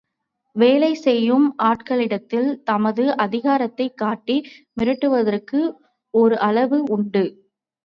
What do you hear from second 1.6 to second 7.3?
ஆட்களிடத்தில் தமது அதிகாரத்தைக் காட்டி மிரட்டுவதற்கும் ஒரு அளவு உண்டு.